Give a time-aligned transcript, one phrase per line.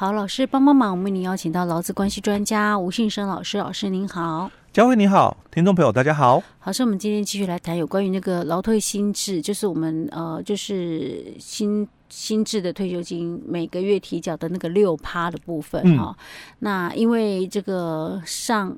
[0.00, 6.42] 好，老师帮帮忙，我们为您邀请到劳资关系专家吴信生老师，老师您好，佳慧你好，听众朋友大家好。
[6.58, 16.16] 好，是我们今天继续来谈有关于那个劳退新制，就是我们呃，就是新新制的退休金每个月提缴的那个六趴的部分哈、嗯哦。
[16.60, 18.74] 那因为这个上。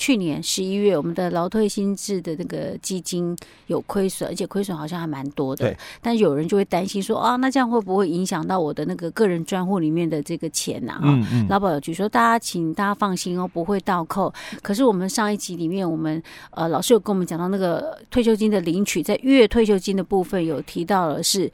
[0.00, 5.66] 去年十一月，我们的劳退新制的那个基金有亏损，而且亏损好像还蛮多的。
[5.66, 5.76] 对。
[6.00, 11.00] 但有人就会担心说啊，那这样会不会影响到我的那个个人专户里面的这个钱呐、啊？
[11.04, 11.46] 嗯嗯。
[11.50, 14.32] 劳保局说，大家请大家放心哦，不会倒扣。
[14.62, 21.52] 可是我们上一集里面，我们呃老师有跟我们讲到那个退休金的领取，在月退休金的部分有提到了是。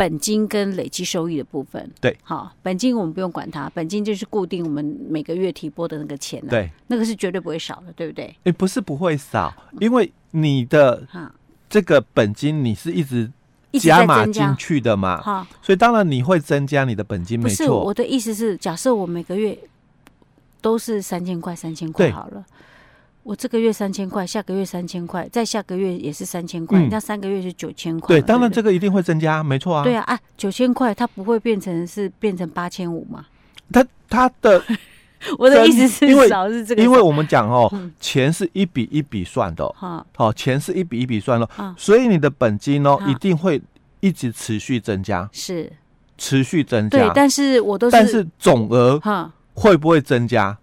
[0.00, 8.34] 本金跟累积收益的部分，对，好，本金我们不用管它，本金就是固定我们每个月提拨的那个钱，对，那个是绝对不会少的，对不对？
[8.44, 11.06] 哎，不是不会少，因为你的
[11.68, 13.30] 这个本金你是一直
[13.72, 17.84] 加码进去的嘛，好，所以当然你会增加你的本金，没错。
[17.84, 19.58] 我的意思是，假设我每个月
[20.62, 22.42] 都是三千块，三千块好了。
[23.22, 28.16] 我这个月三千块，下个月三千块，再下个月也是三千块，那、嗯、三个月是九千块。
[28.16, 29.84] 对，当然这个一定会增加，没错啊。
[29.84, 33.26] 对啊，啊，九千块它不会变成是变成八千五吗？
[33.70, 34.62] 它它的，
[35.38, 43.60] 我的意思是少是这个，因为我们讲哦，嗯、钱是一笔一笔算的，好、哦，钱是一笔一笔算的，嗯、所以你的本金哦一定会
[44.00, 45.70] 一直持续增加，是
[46.16, 46.98] 持续增加。
[46.98, 48.98] 对，但是我都是，但是总额
[49.52, 50.56] 会不会增加？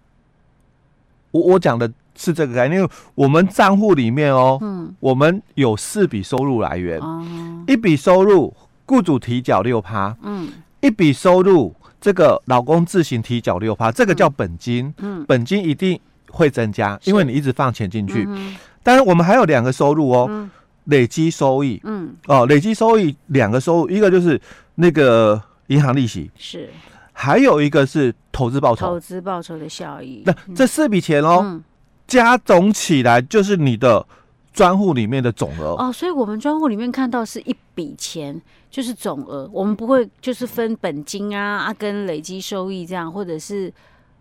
[1.30, 1.90] 我我讲的。
[2.18, 7.24] 是这个概念，因为我们账户里面哦，嗯，我们有四笔收入来源，哦，
[7.68, 8.54] 一笔收入
[8.86, 10.50] 雇主提缴六趴，嗯，
[10.82, 16.00] 一笔收入这个老公自行提缴六趴，这个叫本金，嗯，本金一定
[16.32, 20.50] 会增加，因为你一直放钱进去，嗯，当然我们还有两个收入哦，嗯，
[20.86, 24.42] 累积收益，嗯，哦，累积收益两个收入，一个就是
[24.76, 26.70] 那个银行利息，是，
[27.14, 31.42] 还有一个是投资报酬，投资报酬的效益，那这四笔钱哦。
[31.44, 31.64] 嗯
[32.08, 34.06] 加总起来就是你的
[34.54, 43.72] 专户里面的总额哦，所以我们专户里面看到是一笔钱，就是总额，我们不会就是分本金啊啊跟累积收益这样，或者是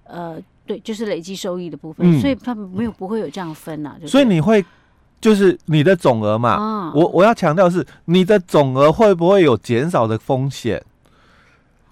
[0.04, 4.06] 呃对，就是累积收益的部分，嗯、所以他们没有不会有这样分呐、啊。
[4.06, 4.62] 所以你会
[5.20, 6.56] 就是你的总额嘛？
[6.56, 10.84] 哦、我我要强调是你的总额会不会有减少的风险？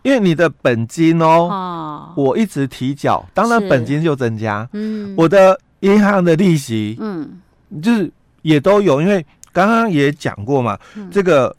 [0.02, 4.68] 因为你的本金哦，哦我一直提缴，当然本金就增加。
[4.72, 5.58] 嗯，我的。
[5.84, 7.40] 银行的利息，嗯，
[7.82, 11.54] 就是也都有，因为刚刚也讲过嘛，嗯、这个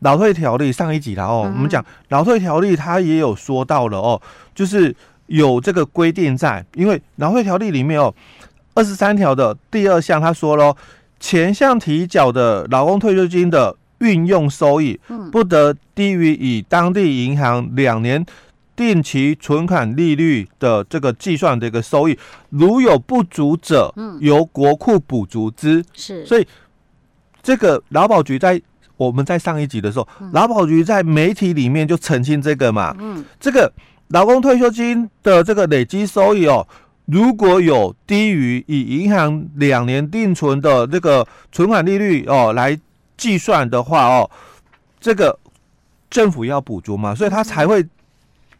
[0.00, 4.20] 劳退条例上一集了哦，嗯、我们讲劳退条例，它也有说到了哦，
[4.52, 4.94] 就是
[5.26, 8.12] 有这个规定在，因为劳退条例里面哦，
[8.74, 10.76] 二十三条的第二项，他说喽，
[11.20, 14.98] 前项提缴的劳工退休金的运用收益，
[15.30, 18.26] 不得低于以当地银行两年。
[18.78, 22.16] 定期存款利率的这个计算的一个收益，
[22.50, 25.84] 如有不足者，嗯由国库补足之。
[25.92, 26.46] 是，所以
[27.42, 28.62] 这个劳保局在
[28.96, 32.94] 我们在上一集的时候，劳保局在媒体里面就澄清这个嘛。
[33.00, 33.72] 嗯，这个
[34.10, 36.64] 劳工退休金的这个累积收益哦，
[37.06, 42.78] 如果有低于以银行两年定存的这个存款利率哦来
[43.16, 44.30] 计算的话哦，
[45.00, 45.36] 这个
[46.08, 47.84] 政府要补足嘛，所以他才会。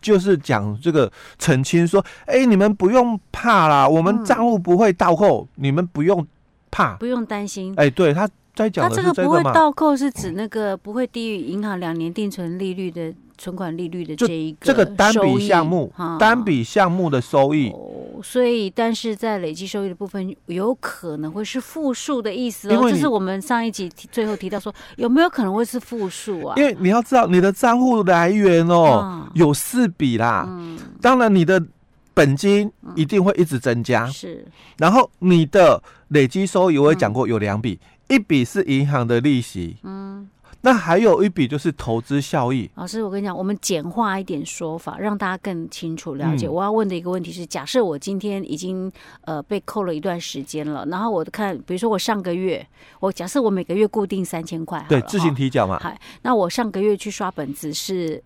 [0.00, 6.26] 就是讲这个澄清说，哎、欸，你们不用怕啦，我们账户不会倒扣，嗯、你们不用
[6.70, 7.72] 怕，不用担心。
[7.76, 9.14] 哎、欸，对，他在讲的这个嘛。
[9.14, 13.14] 他这个不会倒扣是指那个不会低于银行两年定存利率的。
[13.38, 22.90] 存款利率的这一个这个单笔项目，单笔项目的收益，哦，所以但是在累积收益的部分，有可能会是负数的意思哦。
[22.90, 26.54] 这是我们上一集最后提到说，有没有可能会是负数啊？
[26.56, 30.44] 因为你要知道，你的账户来源哦，有四笔啦。
[30.48, 31.64] 嗯，当然你的
[32.12, 34.44] 本金一定会一直增加，是。
[34.78, 37.78] 然后你的累积收益，我也讲过有两笔，
[38.08, 40.28] 一笔是银行的利息，嗯。
[40.60, 42.68] 那还有一笔就是投资效益。
[42.74, 46.46] 老师，我跟你讲，我们简化一点说法，让大家更清楚了解。
[46.46, 48.90] 嗯、我要问的一个问题是：假设我今天已经
[49.20, 52.66] 呃被扣了一段时间了，然后我看，比如说我上个月，
[52.98, 55.78] 我假设我每个月固定三千块，对，自行提缴嘛。
[55.80, 58.22] 嗨，那我上个月去刷本子是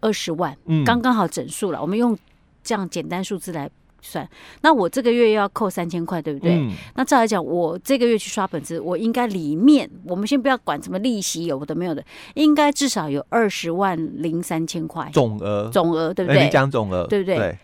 [0.00, 1.80] 二十万，嗯，刚刚好整数了。
[1.80, 2.18] 我们用
[2.64, 3.70] 这样简单数字来。
[4.02, 4.28] 算，
[4.62, 6.54] 那我这个月又要扣三千块，对不对？
[6.54, 12.04] 嗯、那照来讲，我这个月去刷本子，我应该里面，我们先不要管什么利息有的没有的，
[12.34, 16.44] 应该至少有二十万零三千块总额，总额对不对？
[16.44, 17.36] 你讲总额，对不对？
[17.36, 17.58] 对。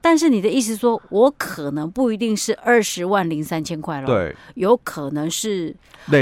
[0.00, 5.74] 但是你的意思说，我可能不一定是二十万零三千块了，对，有可能是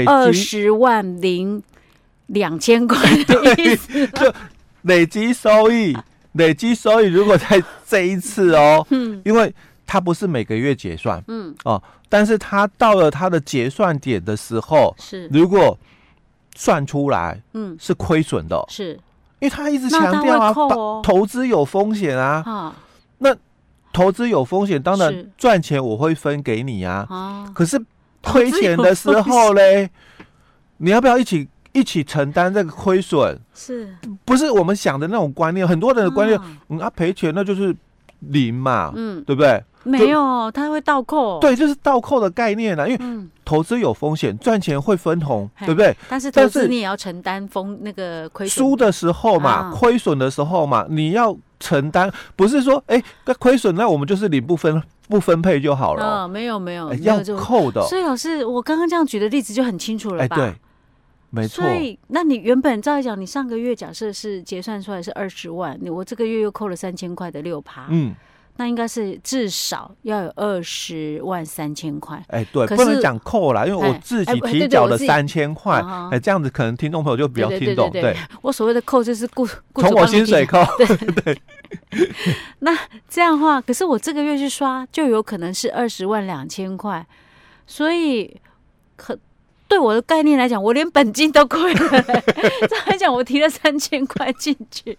[0.05, 1.63] 二十万零
[2.27, 4.31] 两千块的意思， 就
[4.83, 5.97] 累积收益。
[6.33, 9.53] 累积收益如果在这一次哦，嗯，因为
[9.85, 11.53] 它不是每个月结算，嗯。
[11.65, 15.27] 哦，但是它到了它的结算点的时候，是。
[15.27, 15.77] 如果
[16.55, 18.93] 算出来，嗯，是亏损的，是，
[19.39, 22.73] 因为他一直强调啊，哦、投资有风险啊，哦、
[23.19, 23.35] 那
[23.93, 27.81] 投资有风险，当然赚钱我会分给你啊，哦、可是
[28.21, 29.89] 亏钱的时候嘞，
[30.77, 31.47] 你要不要一起？
[31.73, 33.95] 一起承担这个亏损，是
[34.25, 35.67] 不是我们想的那种观念？
[35.67, 36.39] 很多人的观念，
[36.69, 37.75] 嗯，啊赔钱那就是
[38.19, 39.63] 零嘛，嗯，对不对？
[39.83, 42.87] 没有，他会倒扣，对，就是倒扣的概念啊。
[42.87, 45.95] 因为投资有风险，赚钱会分红，对不对？
[46.07, 56.05] 但是但是你也要承担风那个亏损，输的时候嘛，亏损的时候嘛，你要承担，不是说哎，那亏损那我们就是领不分不分配就好了。
[56.05, 57.81] 啊，没有没有，要扣的。
[57.87, 60.35] 所以老师，我刚刚这样举的例子就很清楚了吧？
[60.35, 60.53] 对。
[61.33, 68.13] 没错，所以那你原本照来讲，你上个月假设是结算出来是二十万，你我这个月又扣了三千块的六趴，嗯，
[68.57, 72.21] 那应该是至少要有二十万三千块。
[72.27, 75.81] 哎，对，不能讲扣啦，因为我自己提缴了三千块，
[76.11, 77.89] 哎，这样子可能听众朋友就比较听懂。
[77.91, 80.85] 对，我所谓的扣就是雇 从我薪水扣，对
[81.23, 81.41] 对。
[82.59, 87.07] 那这样的话，可是我这个月去刷就有可能是二十万两千块，
[87.65, 88.35] 所以
[88.97, 89.17] 可。
[89.71, 91.79] 对我的概念来讲，我连本金都亏了。
[92.67, 94.97] 这样来讲，我提了三千块进去。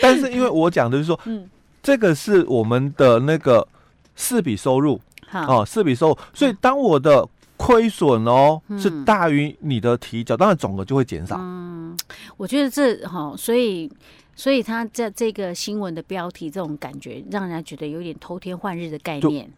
[0.00, 1.50] 但是因为我讲的是说，嗯，
[1.82, 3.66] 这个是我们的那个
[4.14, 5.00] 四笔收入，
[5.32, 6.18] 哦，四笔收入。
[6.32, 11.36] 所以当我的亏损哦是大于你的提缴，当然总额就会减少。
[11.40, 11.98] 嗯，
[12.36, 13.90] 我觉得这哈，所以
[14.36, 19.50] 所以他在这个新闻的标题这种感觉，让人家觉得有点偷天换日的概念。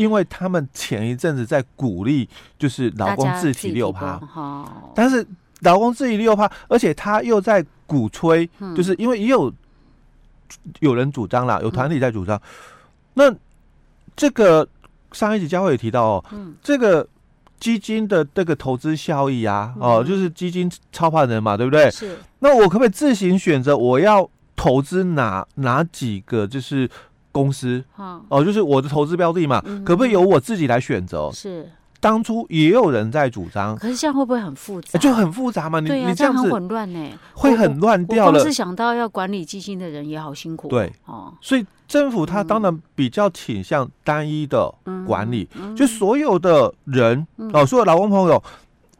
[0.00, 2.26] 因为他们前一阵子在鼓励，
[2.58, 4.18] 就是劳工自提六趴，
[4.94, 5.26] 但是
[5.60, 9.52] 劳工自提六趴，而且他又在鼓吹，就是因为也有
[10.78, 12.34] 有人主张啦，有团体在主张。
[12.38, 12.42] 嗯、
[13.12, 13.36] 那
[14.16, 14.66] 这个
[15.12, 17.06] 上一集佳慧也提到哦，嗯、这个
[17.58, 21.90] 基金的这个投资效益啊，哦、嗯，就是基金操盘人嘛，对不对？
[21.90, 22.16] 是。
[22.38, 24.26] 那我可不可以自行选择我要
[24.56, 26.46] 投资哪哪几个？
[26.46, 26.88] 就是。
[27.32, 27.82] 公司
[28.28, 31.30] 哦，就是我的投资标的嘛，可不可以由我自己来选择？
[31.32, 34.98] 是，当初也有人在主张，可是这样会不会很复杂？
[34.98, 38.32] 就很复杂嘛，你你这样子很混乱呢，会很乱掉了。
[38.32, 44.72] 光是想到要管理基金的人也好辛苦，对哦，所以政府他当然比较倾向单一的
[45.06, 48.42] 管理，就所有的人哦，所有劳工朋友，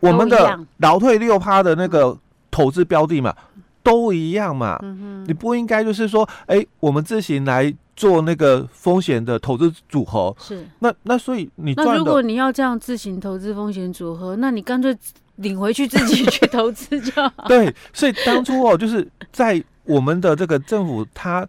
[0.00, 2.16] 我们的劳退六趴的那个
[2.50, 3.34] 投资标的嘛，
[3.82, 4.78] 都一样嘛，
[5.26, 7.74] 你不应该就是说，哎，我们自行来。
[8.00, 14.96] 做那个风险的投资组合是那那所以你那如果你要这样自行投资风险组合，那你干脆
[15.36, 17.30] 领回去自己去投资就好。
[17.46, 21.46] 对，所以当初哦，就是在我们的这个政府，他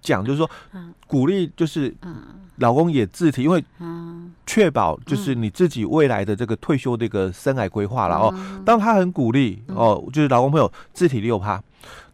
[0.00, 0.50] 讲就是说，
[1.06, 1.94] 鼓励就是
[2.56, 3.64] 老公也自提，因为
[4.44, 8.34] 确保就是你自己未来的这个退休的一个生涯规划了哦。
[8.66, 11.62] 当他很鼓励哦，就是老公朋友自提六趴，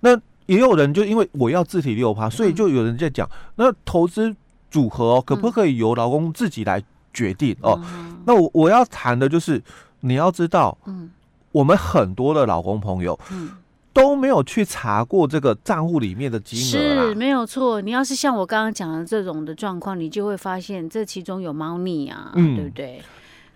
[0.00, 0.20] 那。
[0.48, 4.34] 也有人就因为我要自体六趴，所以就有人在讲，那投资
[4.70, 7.78] 组合哦，可不可以由劳工自己来决定哦？
[8.24, 9.62] 那我我要谈的就是，
[10.00, 11.10] 你要知道，嗯，
[11.52, 13.50] 我们很多的老公朋友，嗯，
[13.92, 17.82] 都没有去查过这个账户里面的金额，是没有错。
[17.82, 23.02] 你要是像我刚刚讲的这种的状况，你就会发现这其中有猫腻啊，嗯，对不对？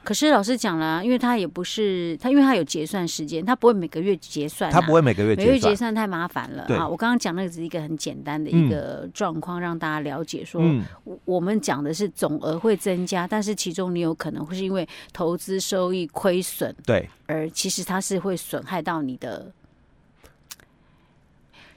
[0.04, 6.88] 可是老师讲了，因为他也不是他，因为他有结算时间，他不会每个月结算，啊，他不会每个月结算，每月结算太麻烦了啊！
[6.88, 10.82] 我刚刚讲那个只是一个很简单的一个状况，让大家了解说，嗯、
[11.24, 19.52] 我们讲的是总额会增加，但是其中你有可能会是因为投资收益亏损，对，而其实它是会损害到你的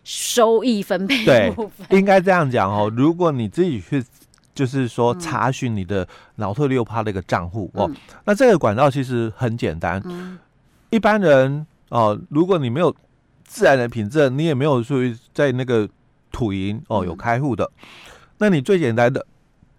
[0.04, 1.86] 收益分配的部分。
[1.90, 4.04] 对，应该这样讲哦，如果你自己去。
[4.56, 6.08] 就是说，查询你的
[6.38, 7.92] 老退六趴的一个账户哦，
[8.24, 10.02] 那这个管道其实很简单。
[10.90, 12.96] 一般人哦，如果你没有
[13.44, 15.88] 自然的凭证，你也没有属于在那个
[16.32, 17.70] 土银哦有开户的，
[18.38, 19.24] 那你最简单的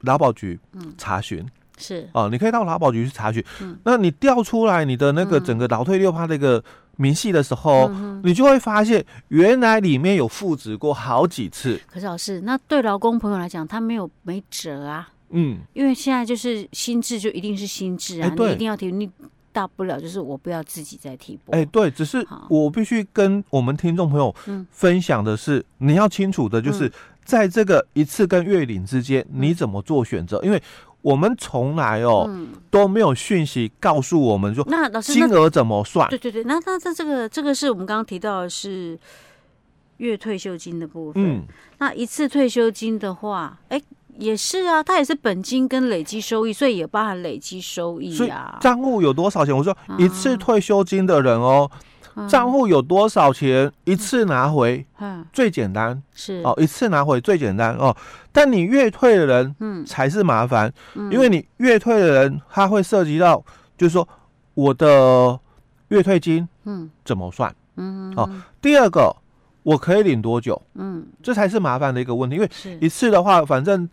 [0.02, 0.61] 劳保局
[0.97, 1.45] 查询。
[1.78, 2.09] 是。
[2.12, 3.42] 哦，你可以到劳保局去查询。
[3.83, 6.62] 那你调出来你的那个整个劳退六趴的一个。
[6.96, 7.88] 明细的时候，
[8.22, 11.80] 你就会发现原来里面有复制过好几次。
[11.86, 15.08] 可是老师，那对劳工朋友来讲，他没有没辙啊。
[15.30, 19.10] 嗯，因为现在就是心智，就一定是心智啊，你一定要提，你
[19.52, 21.54] 大不了就是我不要自己再提拨。
[21.54, 24.34] 哎，对，只是我必须跟我们听众朋友
[24.70, 26.90] 分享的是，你要清楚的就是，
[27.24, 30.40] 在这个一次跟月领之间，你怎么做选择？
[30.44, 30.62] 因为
[31.06, 32.28] 我们从来哦
[32.68, 36.08] 都没有讯息告诉我们说，那老师金额怎么算？
[36.08, 38.98] 对对对，那那这这个这个是我们刚刚提到的是
[39.98, 41.22] 月退休金的部分。
[41.25, 41.44] 嗯，
[41.78, 43.84] 那一次退休金的话，哎、欸，
[44.18, 48.58] 也是啊，它也是本金跟累积收益，所以也包含累积收益啊。
[48.60, 49.56] 账户有多少钱？
[49.56, 51.70] 我说一次退休金的人哦，
[52.28, 54.85] 账户、嗯、有多少钱一次拿回？
[54.99, 56.02] 嗯，最简单。
[56.14, 56.42] 是。
[56.44, 57.75] 哦，一次拿回最简单。
[57.76, 57.96] 哦。
[58.32, 63.44] 但你月退的人，嗯，才是麻烦，嗯、因为你月退的人，他会涉及到，
[63.76, 64.08] 就是说
[64.54, 65.38] 我的
[65.88, 67.54] 月退金，嗯，怎么算？
[67.76, 68.30] 嗯，哦，
[68.61, 69.14] 第二个。
[69.66, 70.62] 我可以领多久？
[70.75, 72.49] 嗯，这才是麻烦的一个问题，因为
[72.80, 73.88] 一次的话，反正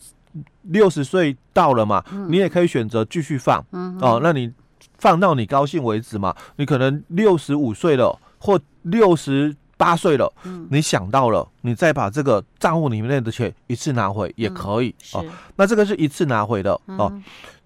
[0.62, 3.58] 六十岁到了嘛，你也可以选择继续放，
[4.00, 4.53] 哦，那你
[4.98, 6.36] 放到你高兴为止嘛。
[6.56, 10.32] 你可能六十五岁了，或六十八岁了，
[10.70, 15.25] 你想到了，你再把这个账户里面的钱一次拿回也可以哦。
[15.56, 17.22] 那这个是一次拿回的哦。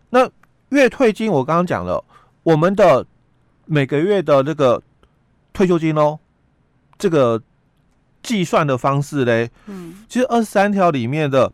[0.10, 0.30] 那
[0.70, 2.04] 月退金我刚刚讲了，
[2.44, 3.06] 我们的
[3.66, 4.82] 每个月的这个
[5.54, 6.20] 退休金哦，
[6.98, 7.42] 这个。
[8.24, 11.54] 计算的方式嘞，嗯，其实二十三条里面的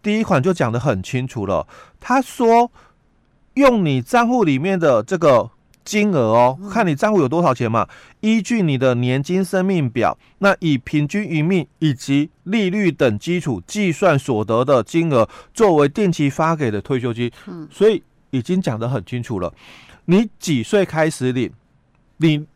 [0.00, 1.66] 第一款就讲的很清楚了。
[2.00, 2.70] 他说，
[3.54, 5.50] 用你账户里面的这个
[5.84, 7.88] 金额哦，看你账户有多少钱嘛，
[8.20, 17.30] 依据你的年金生命表，那以平均余命以及利率等基础计算所得的金额，作为定期发给的退休金。
[17.46, 19.52] 嗯，所以已经讲得很清楚了。
[20.04, 21.50] 你几岁开始领？
[22.18, 22.46] 你。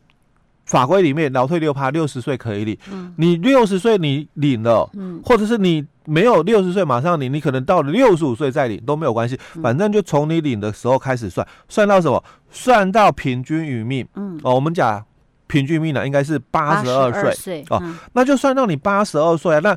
[0.69, 2.77] 法规里面，劳退六趴，六十岁可以领。
[2.93, 12.23] 嗯，你六十岁你领了，嗯，或者是你没有六十岁马上领，你可能到了六十五岁再领都没有关系，反正就从你领的时候开始算，算到什么？
[12.51, 14.07] 算到平均余命。
[14.15, 15.05] 嗯，哦，我们讲
[15.47, 17.83] 平均命呢，应该是八十二岁哦，
[18.15, 19.61] 那就算到你八十二岁啊。
[19.61, 19.77] 那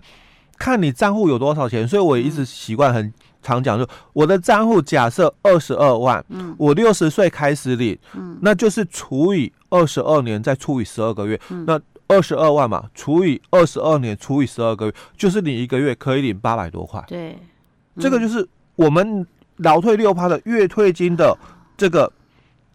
[0.57, 9.51] 看你账户有多少钱，所以我一直习惯很常讲，就我的账户假设二十二万，嗯，我六十岁开始领，嗯，那就是除以。
[9.73, 11.79] 二十二年再除以十二个月，嗯、那
[12.11, 17.01] 二十二万嘛，除以二十二年除以十二个月，就是你一个月可以领八百多块。
[17.07, 17.31] 对，
[17.95, 19.25] 嗯、这个就是我们
[19.57, 21.33] 劳退六趴的月退金的
[21.77, 22.11] 这个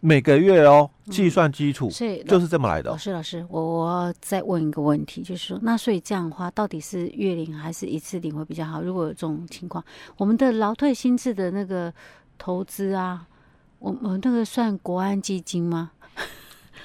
[0.00, 2.90] 每个月哦计算基础，是、嗯、就是这么来的。
[2.90, 8.80] 老师，老师，我我再问一个问题，就是说，那所以这样的话，到底是月领还是一次领会比较好？
[8.80, 9.84] 如果有这种情况，
[10.16, 11.92] 我们的劳退薪资的那个
[12.38, 13.26] 投资啊，
[13.80, 15.90] 我我那个算国安基金吗？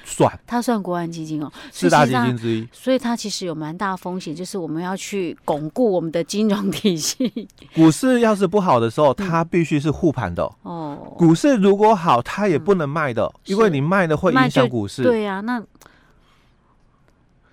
[0.04, 7.48] 算，它算国安基金哦，四大基金之一，所以它其实有蛮大风险，就是我们要去巩固我们的金融体系。
[7.74, 11.14] 股市要是不好的时候，它必须是护盘的哦。
[11.16, 15.02] 股市如果好，它也不能卖的，因为你卖的会影响股市。
[15.02, 15.62] 对呀，那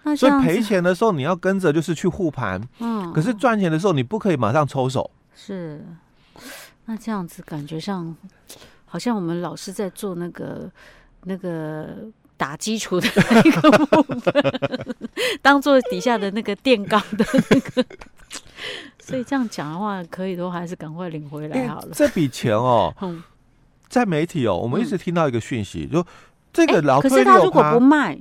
[0.04, 5.10] 那所以赔钱的时候你要跟着就是去护盘，嗯，可是赚钱的时候你不可以马上抽手。
[5.36, 5.86] 是，
[6.86, 8.16] 那这样子感觉上
[8.86, 10.70] 好像我们老是在做那个
[11.24, 12.10] 那个。
[12.40, 14.34] 打基础的那个部分，
[15.44, 17.86] 当做底下的那个垫高的那个，
[18.98, 21.90] 所以这样讲的话，可以的话还是赶快领回来好了。
[21.94, 22.96] 这笔钱哦，
[23.90, 26.06] 在媒体哦，我们一直听到一个讯息，就
[26.54, 28.18] 这个劳退六趴，可是他如果不卖。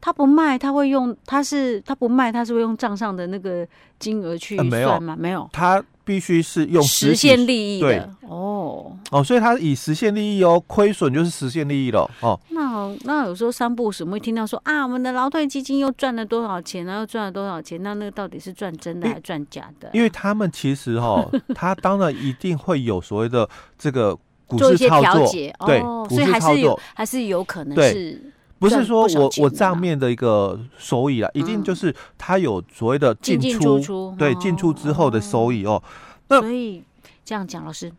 [0.00, 3.66] 他不卖，他会用，他是他不卖，他是会用账上的那个
[3.98, 5.16] 金额去算吗？
[5.18, 8.10] 没有，他必须是用实现利益的。
[8.22, 12.38] 哦哦，所以他以实现利益哦，亏损就是实现利益了哦。
[12.50, 17.82] 那那有时候三不五时会听到说啊，我们的劳退基金又赚了多少钱，然后又赚了多少钱？
[17.82, 19.88] 那那个到底是赚真的还是赚假的？
[19.88, 19.90] 啊？
[19.92, 24.16] 因为他们其实哈、哦，他当然一定会有所谓的这个
[24.46, 25.30] 股市操作，
[25.66, 28.29] 对，哦、所以还是有还是有可能是。
[28.60, 35.82] 不是说我我账面的一个收益啊，一定就是它有所谓的进出，对，进出之后的收益哦。
[36.28, 36.84] 那所以
[37.24, 37.90] 这样讲，老师，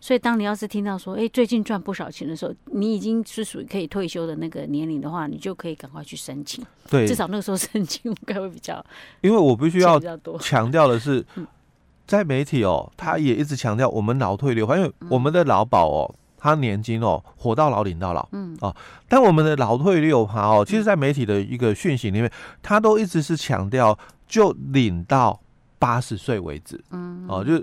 [0.00, 6.64] 所以当你要是听到说，哎，最近赚不少钱的时候，你已经是属于可以退休的那个年龄的话，你就可以赶快去申请。
[6.88, 8.82] 对，至少那个时候申请应该会比较。
[9.20, 10.00] 因为我必须要
[10.40, 11.22] 强调的是，
[12.08, 16.14] 在媒体哦，他也一直强调我们劳退六趴，因为我们的劳保哦。
[16.38, 18.56] 他年金哦，活到老领到老，嗯。
[18.60, 18.74] 啊，
[19.08, 22.30] 但我们的老退六趴哦，其实，在媒体的一个讯息里面，
[22.62, 25.38] 他都一直是强调就领到
[25.78, 27.26] 八十岁为止，嗯。
[27.28, 27.62] 哦，就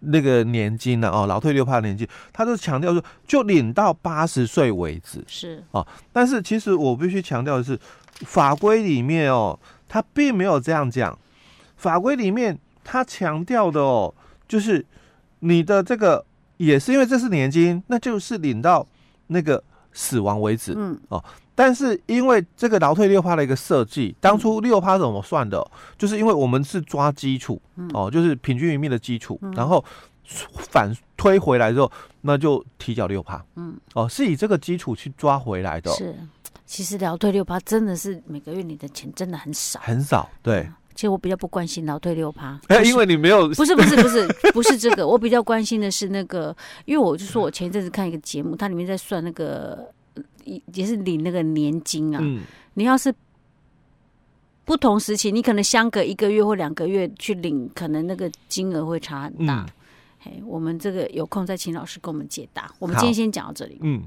[0.00, 5.62] 那个年金呢哦，老退六趴年金，他都强调说就领到八十岁为止，是。
[5.70, 7.78] 啊，但是其实我必须强调的是，
[8.26, 11.16] 法规里面哦，他并没有这样讲，
[11.76, 14.12] 法规里面他强调的哦，
[14.48, 14.84] 就是
[15.38, 16.24] 你的这个。
[16.56, 18.86] 也是因为这是年金，那就是领到
[19.26, 21.22] 那个死亡为止，嗯哦。
[21.54, 25.66] 但是因为这个劳退六趴的一个设计，当初六趴怎么算的？
[25.96, 27.58] 就是因为我们是抓基础，
[27.94, 29.82] 哦，就是平均余命的基础，然后
[30.70, 35.90] 反推回来之后，那就提缴六趴，嗯哦，是以这个基础去抓回来的。
[35.92, 36.14] 是，
[36.66, 40.68] 其实劳退六趴真的是每个月你的钱真的很少，很少，对。
[40.96, 49.86] 其实我比较不关心劳退六趴，哎，因为你没有，不是不是不是不是这个，我比较关心的是那个，因为我就说我前一阵子看一个节目，它里面在算那个，
[50.72, 52.18] 也是领那个年金啊。
[52.22, 52.40] 嗯，
[52.74, 53.14] 你要是
[54.64, 59.64] 不同时期，你可能相隔一个月或两个月去领，可能那个金额会差很大。
[59.64, 59.66] 嗯，
[60.20, 62.72] 嘿，我们这个有空再请老师给我们解答。
[62.78, 63.78] 我们今天先讲到这里。
[63.82, 64.02] 嗯。